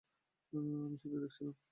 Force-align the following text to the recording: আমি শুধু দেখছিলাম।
আমি 0.53 0.97
শুধু 1.01 1.17
দেখছিলাম। 1.19 1.55